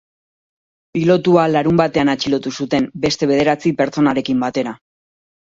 Pilotua 0.97 1.43
larunbatean 1.51 2.11
atxilotu 2.15 2.53
zuten 2.63 2.89
beste 3.05 3.29
bederatzi 3.33 3.77
pertsonarekin 3.83 4.43
batera. 4.47 4.79